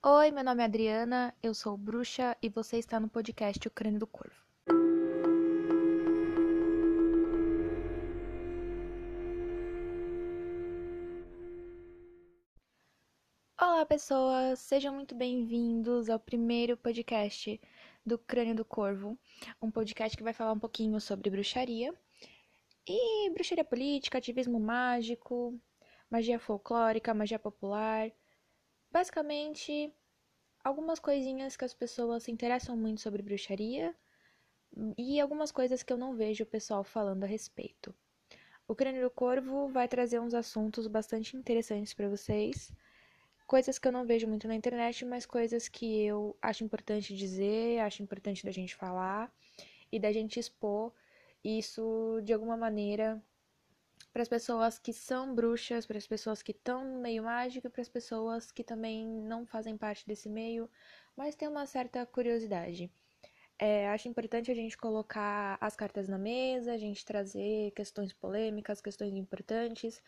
[0.00, 3.98] Oi, meu nome é Adriana, eu sou bruxa e você está no podcast O Crânio
[3.98, 4.46] do Corvo.
[13.60, 14.60] Olá, pessoas!
[14.60, 17.60] Sejam muito bem-vindos ao primeiro podcast
[18.06, 19.18] do Crânio do Corvo,
[19.60, 21.92] um podcast que vai falar um pouquinho sobre bruxaria
[22.86, 25.60] e bruxaria política, ativismo mágico,
[26.08, 28.12] magia folclórica, magia popular.
[28.90, 29.92] Basicamente,
[30.64, 33.94] algumas coisinhas que as pessoas se interessam muito sobre bruxaria
[34.96, 37.94] e algumas coisas que eu não vejo o pessoal falando a respeito.
[38.66, 42.70] O Crânio do Corvo vai trazer uns assuntos bastante interessantes para vocês,
[43.46, 47.80] coisas que eu não vejo muito na internet, mas coisas que eu acho importante dizer,
[47.80, 49.32] acho importante da gente falar
[49.90, 50.92] e da gente expor
[51.42, 53.22] isso de alguma maneira
[54.18, 57.70] para as pessoas que são bruxas, para as pessoas que estão no meio mágico e
[57.70, 60.68] para as pessoas que também não fazem parte desse meio,
[61.16, 62.90] mas têm uma certa curiosidade.
[63.56, 68.80] É, acho importante a gente colocar as cartas na mesa, a gente trazer questões polêmicas,
[68.80, 70.02] questões importantes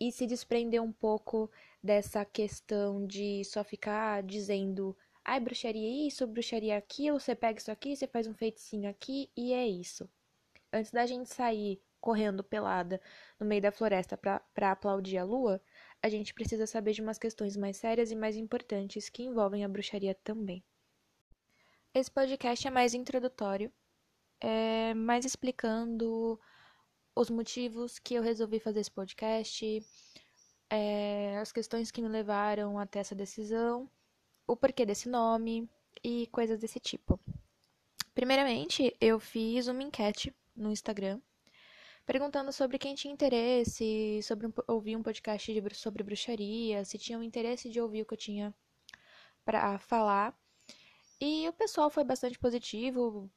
[0.00, 1.48] e se desprender um pouco
[1.80, 7.94] dessa questão de só ficar dizendo ai, bruxaria isso, bruxaria aquilo, você pega isso aqui,
[7.94, 10.10] você faz um feiticinho aqui e é isso.
[10.72, 13.00] Antes da gente sair correndo pelada
[13.40, 15.58] no meio da floresta para aplaudir a lua,
[16.02, 19.68] a gente precisa saber de umas questões mais sérias e mais importantes que envolvem a
[19.68, 20.62] bruxaria também.
[21.94, 23.72] Esse podcast é mais introdutório,
[24.38, 26.38] é mais explicando
[27.16, 29.82] os motivos que eu resolvi fazer esse podcast,
[30.68, 33.90] é, as questões que me levaram até essa decisão,
[34.46, 35.66] o porquê desse nome
[36.02, 37.18] e coisas desse tipo.
[38.14, 41.18] Primeiramente, eu fiz uma enquete no Instagram
[42.06, 47.22] perguntando sobre quem tinha interesse, sobre um, ouvir um podcast de, sobre bruxaria, se tinham
[47.22, 48.54] interesse de ouvir o que eu tinha
[49.44, 50.36] para falar.
[51.20, 53.30] E o pessoal foi bastante positivo,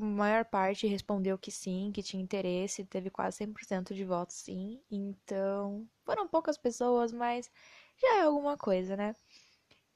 [0.00, 4.80] a maior parte respondeu que sim, que tinha interesse, teve quase 100% de votos sim.
[4.90, 7.50] Então, foram poucas pessoas, mas
[8.00, 9.14] já é alguma coisa, né?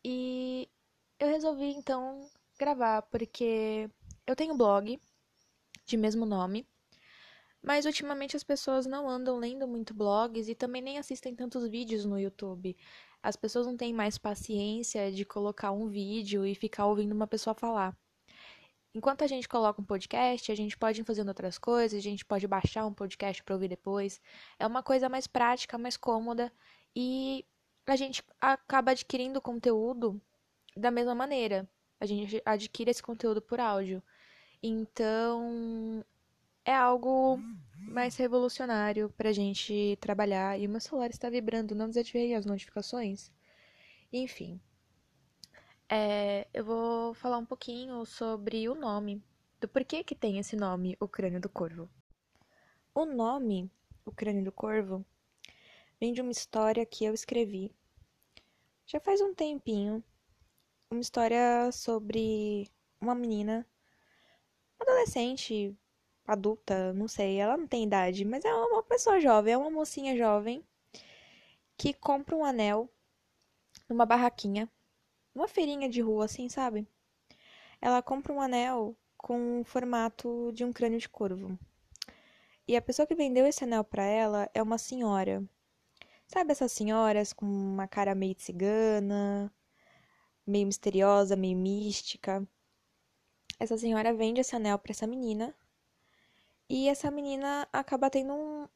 [0.05, 0.69] E
[1.19, 2.29] eu resolvi então
[2.59, 3.89] gravar porque
[4.27, 5.01] eu tenho blog
[5.87, 6.67] de mesmo nome
[7.65, 12.05] mas ultimamente as pessoas não andam lendo muito blogs e também nem assistem tantos vídeos
[12.05, 12.77] no YouTube.
[13.23, 17.55] As pessoas não têm mais paciência de colocar um vídeo e ficar ouvindo uma pessoa
[17.55, 17.97] falar.
[18.95, 22.25] Enquanto a gente coloca um podcast, a gente pode ir fazendo outras coisas, a gente
[22.25, 24.21] pode baixar um podcast para ouvir depois.
[24.59, 26.53] É uma coisa mais prática, mais cômoda
[26.95, 27.47] e
[27.87, 30.21] a gente acaba adquirindo conteúdo
[30.77, 31.67] da mesma maneira.
[31.99, 34.03] A gente adquire esse conteúdo por áudio.
[34.63, 36.05] Então,
[36.65, 37.39] é algo
[37.79, 40.59] mais revolucionário pra gente trabalhar.
[40.59, 43.31] E o meu celular está vibrando, não desativei as notificações.
[44.13, 44.61] Enfim.
[45.89, 49.23] É, eu vou falar um pouquinho sobre o nome.
[49.61, 51.89] Do porquê que tem esse nome, o crânio do corvo.
[52.95, 53.71] O nome,
[54.05, 55.05] o crânio do corvo,
[56.01, 57.73] vem de uma história que eu escrevi
[58.87, 60.05] já faz um tempinho.
[60.91, 62.71] Uma história sobre
[63.01, 63.67] uma menina,
[64.79, 65.77] adolescente,
[66.27, 70.17] adulta, não sei, ela não tem idade, mas é uma pessoa jovem, é uma mocinha
[70.17, 70.65] jovem
[71.77, 72.89] que compra um anel
[73.89, 74.71] numa barraquinha,
[75.35, 76.87] uma feirinha de rua, assim, sabe?
[77.81, 81.59] Ela compra um anel com o formato de um crânio de corvo.
[82.67, 85.45] E a pessoa que vendeu esse anel para ela é uma senhora.
[86.27, 89.53] Sabe essas senhoras com uma cara meio cigana,
[90.47, 92.47] meio misteriosa, meio mística?
[93.59, 95.55] Essa senhora vende esse anel para essa menina
[96.69, 98.69] e essa menina acaba tendo um,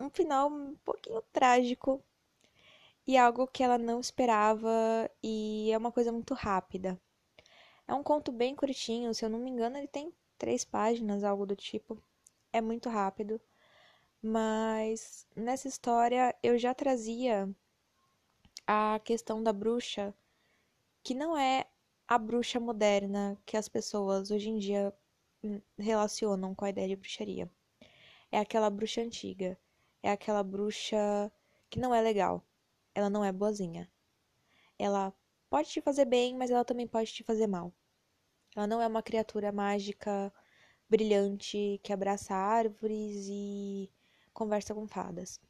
[0.00, 2.02] um final um pouquinho trágico
[3.06, 4.70] e algo que ela não esperava
[5.22, 7.00] e é uma coisa muito rápida.
[7.86, 11.46] É um conto bem curtinho, se eu não me engano, ele tem três páginas, algo
[11.46, 11.98] do tipo.
[12.52, 13.40] É muito rápido.
[14.22, 17.48] Mas nessa história eu já trazia
[18.66, 20.14] a questão da bruxa,
[21.02, 21.66] que não é
[22.06, 24.94] a bruxa moderna que as pessoas hoje em dia
[25.78, 27.50] relacionam com a ideia de bruxaria.
[28.30, 29.58] É aquela bruxa antiga.
[30.02, 31.30] É aquela bruxa
[31.70, 32.44] que não é legal.
[32.94, 33.90] Ela não é boazinha.
[34.78, 35.12] Ela
[35.50, 37.72] pode te fazer bem, mas ela também pode te fazer mal.
[38.56, 40.32] Ela não é uma criatura mágica,
[40.88, 43.90] brilhante, que abraça árvores e
[44.32, 45.40] conversa com fadas.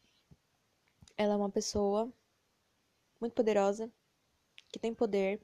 [1.16, 2.12] Ela é uma pessoa
[3.20, 3.90] muito poderosa,
[4.68, 5.40] que tem poder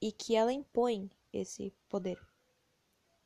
[0.00, 2.18] e que ela impõe esse poder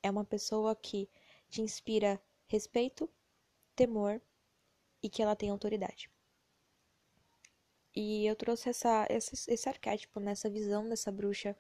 [0.03, 1.09] é uma pessoa que
[1.49, 3.09] te inspira respeito,
[3.75, 4.21] temor
[5.03, 6.11] e que ela tem autoridade.
[7.95, 11.57] E eu trouxe essa, esse, esse arquétipo, nessa né, visão dessa bruxa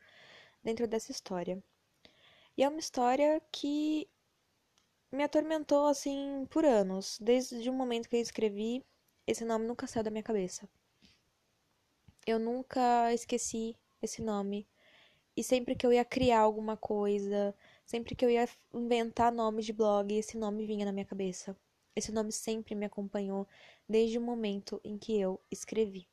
[0.62, 1.62] dentro dessa história.
[2.56, 4.08] E é uma história que
[5.10, 7.18] me atormentou assim por anos.
[7.20, 8.84] Desde o momento que eu escrevi,
[9.26, 10.68] esse nome nunca saiu da minha cabeça.
[12.26, 14.68] Eu nunca esqueci esse nome.
[15.40, 17.54] E sempre que eu ia criar alguma coisa,
[17.86, 21.56] sempre que eu ia inventar nome de blog, esse nome vinha na minha cabeça.
[21.96, 23.48] Esse nome sempre me acompanhou
[23.88, 26.06] desde o momento em que eu escrevi.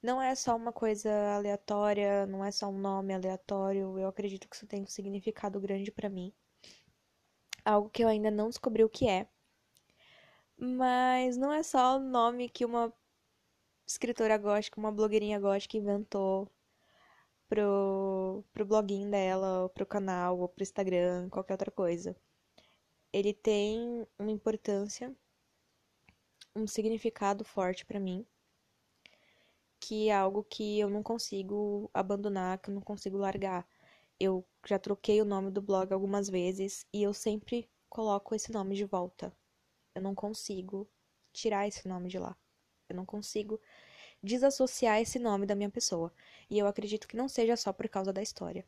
[0.00, 3.98] Não é só uma coisa aleatória, não é só um nome aleatório.
[3.98, 6.32] Eu acredito que isso tem um significado grande para mim.
[7.64, 9.26] Algo que eu ainda não descobri o que é.
[10.56, 12.92] Mas não é só o nome que uma
[13.84, 16.48] escritora gótica, uma blogueirinha gótica inventou
[17.48, 22.16] pro, pro bloguinho dela, ou pro canal, ou pro Instagram, qualquer outra coisa.
[23.12, 25.14] Ele tem uma importância,
[26.54, 28.26] um significado forte para mim,
[29.80, 33.66] que é algo que eu não consigo abandonar, que eu não consigo largar.
[34.20, 38.74] Eu já troquei o nome do blog algumas vezes e eu sempre coloco esse nome
[38.74, 39.32] de volta.
[39.94, 40.88] Eu não consigo
[41.32, 42.36] tirar esse nome de lá.
[42.88, 43.60] Eu não consigo
[44.22, 46.12] desassociar esse nome da minha pessoa.
[46.50, 48.64] E eu acredito que não seja só por causa da história.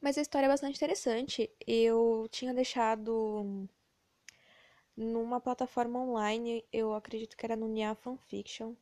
[0.00, 1.50] Mas a história é bastante interessante.
[1.66, 3.66] Eu tinha deixado
[4.96, 8.74] numa plataforma online, eu acredito que era no Nia Fanfiction,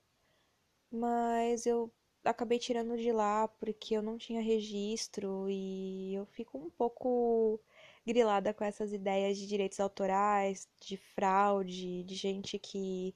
[0.90, 1.90] mas eu
[2.24, 7.60] acabei tirando de lá porque eu não tinha registro e eu fico um pouco
[8.06, 13.14] grilada com essas ideias de direitos autorais, de fraude, de gente que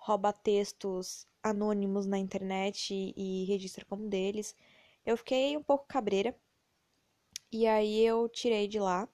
[0.00, 4.56] rouba textos anônimos na internet e registra como deles.
[5.04, 6.34] Eu fiquei um pouco cabreira.
[7.52, 9.08] E aí eu tirei de lá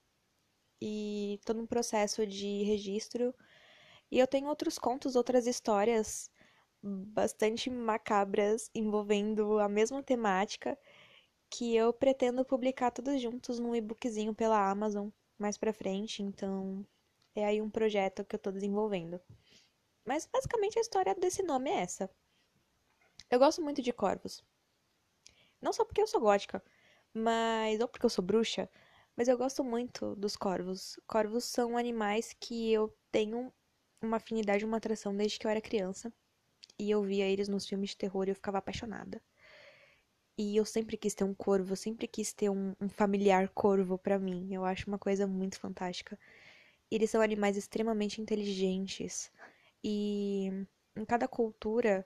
[0.81, 3.35] e tô num processo de registro.
[4.11, 6.31] E eu tenho outros contos, outras histórias
[6.83, 10.79] bastante macabras envolvendo a mesma temática
[11.51, 16.87] que eu pretendo publicar todos juntos num e-bookzinho pela Amazon mais pra frente, então
[17.35, 19.21] é aí um projeto que eu tô desenvolvendo.
[20.07, 22.09] Mas basicamente a história desse nome é essa.
[23.31, 24.43] Eu gosto muito de corvos.
[25.61, 26.63] Não só porque eu sou gótica,
[27.13, 28.71] mas ou porque eu sou bruxa,
[29.17, 30.99] mas eu gosto muito dos corvos.
[31.07, 33.53] Corvos são animais que eu tenho
[34.01, 36.13] uma afinidade, uma atração desde que eu era criança.
[36.79, 39.21] E eu via eles nos filmes de terror e eu ficava apaixonada.
[40.39, 43.99] E eu sempre quis ter um corvo, eu sempre quis ter um, um familiar corvo
[43.99, 44.53] para mim.
[44.55, 46.19] Eu acho uma coisa muito fantástica.
[46.91, 49.31] Eles são animais extremamente inteligentes.
[49.89, 50.51] E
[50.97, 52.05] em cada cultura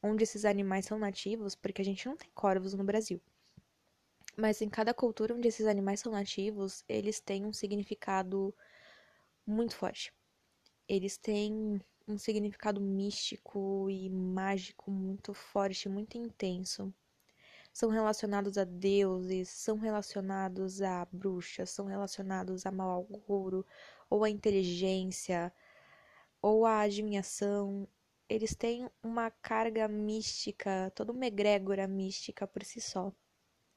[0.00, 3.20] onde esses animais são nativos, porque a gente não tem corvos no Brasil.
[4.36, 8.54] Mas em cada cultura onde esses animais são nativos, eles têm um significado
[9.44, 10.12] muito forte.
[10.88, 16.94] Eles têm um significado místico e mágico muito forte, muito intenso.
[17.72, 23.66] São relacionados a deuses, são relacionados a bruxas, são relacionados a mau agouro,
[24.08, 25.52] ou a inteligência,
[26.40, 27.88] ou a adivinhação,
[28.28, 33.12] eles têm uma carga mística, toda uma egrégora mística por si só.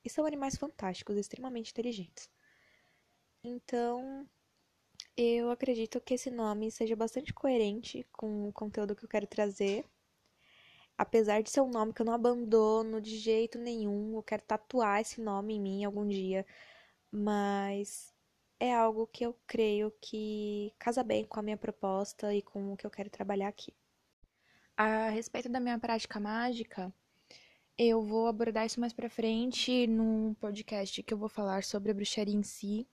[0.03, 2.29] E são animais fantásticos, extremamente inteligentes.
[3.43, 4.27] Então,
[5.15, 9.85] eu acredito que esse nome seja bastante coerente com o conteúdo que eu quero trazer.
[10.97, 15.01] Apesar de ser um nome que eu não abandono de jeito nenhum, eu quero tatuar
[15.01, 16.45] esse nome em mim algum dia,
[17.11, 18.13] mas
[18.59, 22.77] é algo que eu creio que casa bem com a minha proposta e com o
[22.77, 23.73] que eu quero trabalhar aqui.
[24.75, 26.93] A respeito da minha prática mágica,
[27.77, 31.93] eu vou abordar isso mais pra frente num podcast que eu vou falar sobre a
[31.93, 32.87] bruxaria em si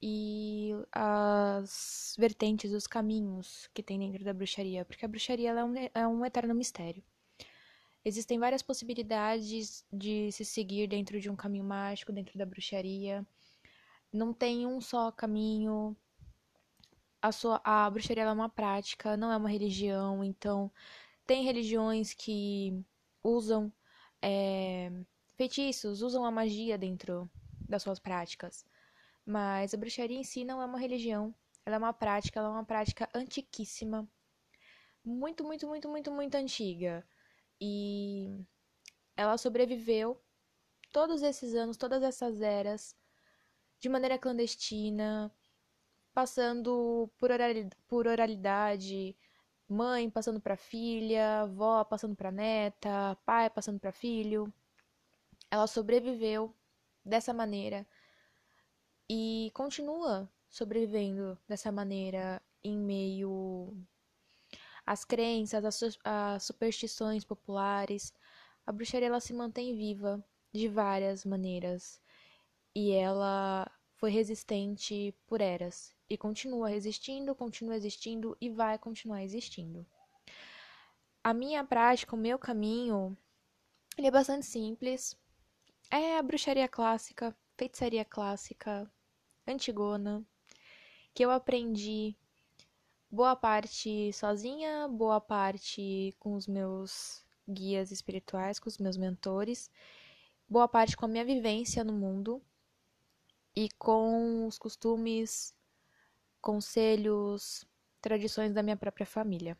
[0.00, 5.74] e as vertentes, os caminhos que tem dentro da bruxaria, porque a bruxaria é, um,
[5.94, 7.02] é um eterno mistério.
[8.04, 13.26] Existem várias possibilidades de se seguir dentro de um caminho mágico, dentro da bruxaria.
[14.14, 15.96] Não tem um só caminho,
[17.20, 20.70] a, sua, a bruxaria é uma prática, não é uma religião, então
[21.26, 22.84] tem religiões que
[23.22, 23.72] usam
[24.22, 24.92] é,
[25.36, 27.28] feitiços, usam a magia dentro
[27.68, 28.64] das suas práticas.
[29.26, 31.34] Mas a bruxaria em si não é uma religião,
[31.66, 34.08] ela é uma prática, ela é uma prática antiquíssima,
[35.04, 37.04] muito, muito, muito, muito, muito antiga.
[37.60, 38.38] E
[39.16, 40.20] ela sobreviveu
[40.92, 42.94] todos esses anos, todas essas eras,
[43.84, 45.30] de maneira clandestina,
[46.14, 47.28] passando por,
[47.86, 49.14] por oralidade,
[49.68, 54.50] mãe passando para filha, avó passando para neta, pai passando para filho.
[55.50, 56.54] Ela sobreviveu
[57.04, 57.86] dessa maneira
[59.06, 63.76] e continua sobrevivendo dessa maneira em meio
[64.86, 68.14] as crenças, as, su as superstições populares.
[68.66, 70.24] A bruxaria ela se mantém viva
[70.54, 72.02] de várias maneiras
[72.74, 79.86] e ela foi resistente por eras e continua resistindo, continua existindo e vai continuar existindo.
[81.22, 83.16] A minha prática, o meu caminho,
[83.96, 85.16] ele é bastante simples.
[85.90, 88.90] É a bruxaria clássica, feitiçaria clássica,
[89.46, 90.22] antigona,
[91.14, 92.16] que eu aprendi
[93.10, 99.70] boa parte sozinha, boa parte com os meus guias espirituais, com os meus mentores,
[100.48, 102.42] boa parte com a minha vivência no mundo
[103.56, 105.54] e com os costumes,
[106.40, 107.64] conselhos,
[108.00, 109.56] tradições da minha própria família.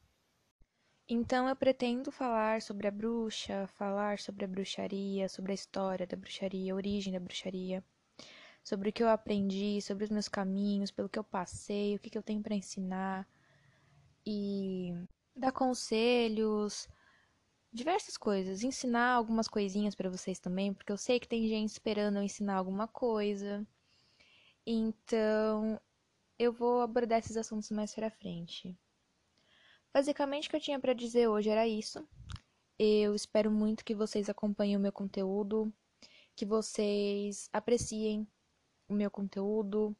[1.09, 6.17] Então eu pretendo falar sobre a bruxa, falar sobre a bruxaria, sobre a história da
[6.17, 7.85] bruxaria, a origem da bruxaria,
[8.63, 12.11] sobre o que eu aprendi, sobre os meus caminhos, pelo que eu passei, o que,
[12.11, 13.29] que eu tenho para ensinar
[14.27, 14.95] e
[15.37, 16.89] dar conselhos,
[17.73, 22.17] diversas coisas, ensinar algumas coisinhas para vocês também, porque eu sei que tem gente esperando
[22.17, 23.67] eu ensinar alguma coisa.
[24.67, 25.79] Então,
[26.39, 28.77] eu vou abordar esses assuntos mais para frente.
[29.93, 32.07] Basicamente, o que eu tinha para dizer hoje era isso.
[32.79, 35.73] Eu espero muito que vocês acompanhem o meu conteúdo,
[36.35, 38.27] que vocês apreciem
[38.89, 39.95] o meu conteúdo,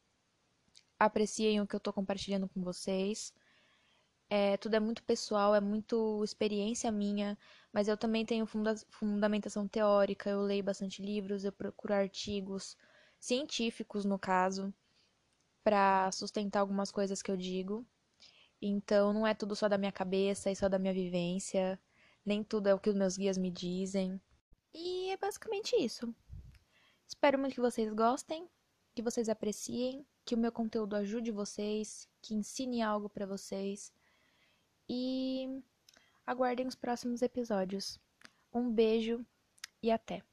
[0.99, 3.33] apreciem o que eu estou compartilhando com vocês.
[4.29, 7.37] É, tudo é muito pessoal, é muito experiência minha,
[7.71, 12.75] mas eu também tenho funda fundamentação teórica, eu leio bastante livros, eu procuro artigos
[13.19, 14.73] científicos, no caso,
[15.63, 17.85] para sustentar algumas coisas que eu digo.
[18.61, 21.79] Então, não é tudo só da minha cabeça e só da minha vivência,
[22.25, 24.19] nem tudo é o que os meus guias me dizem.
[24.73, 26.13] E é basicamente isso.
[27.07, 28.49] Espero muito que vocês gostem,
[28.93, 33.91] que vocês apreciem, que o meu conteúdo ajude vocês, que ensine algo para vocês
[34.89, 35.61] e
[36.25, 37.99] aguardem os próximos episódios.
[38.53, 39.25] Um beijo
[39.81, 40.23] e até!